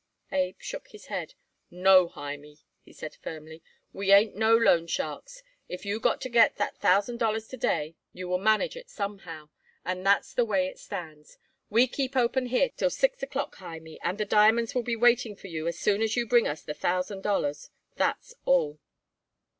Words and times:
Abe 0.31 0.55
shook 0.59 0.87
his 0.87 1.05
head. 1.13 1.35
"No, 1.69 2.07
Hymie," 2.07 2.57
he 2.81 2.91
said 2.91 3.13
firmly, 3.21 3.61
"we 3.93 4.11
ain't 4.11 4.35
no 4.35 4.57
loan 4.57 4.87
sharks. 4.87 5.43
If 5.69 5.85
you 5.85 5.99
got 5.99 6.19
to 6.21 6.27
get 6.29 6.55
that 6.57 6.75
thousand 6.79 7.19
dollars 7.19 7.47
to 7.49 7.57
day 7.57 7.93
you 8.11 8.27
will 8.27 8.39
manage 8.39 8.75
it 8.75 8.89
somehow. 8.89 9.49
So 9.85 10.01
that's 10.03 10.33
the 10.33 10.43
way 10.43 10.65
it 10.65 10.79
stands. 10.79 11.37
We 11.69 11.85
keep 11.85 12.15
open 12.15 12.47
here 12.47 12.69
till 12.69 12.89
six 12.89 13.21
o'clock, 13.21 13.57
Hymie, 13.57 13.99
and 14.01 14.17
the 14.17 14.25
diamonds 14.25 14.73
will 14.73 14.81
be 14.81 14.95
waiting 14.95 15.35
for 15.35 15.49
you 15.49 15.67
as 15.67 15.77
soon 15.77 16.01
so 16.07 16.19
you 16.21 16.25
bring 16.27 16.47
us 16.47 16.63
the 16.63 16.73
thousand 16.73 17.21
dollars. 17.21 17.69
That's 17.95 18.33
all." 18.45 18.79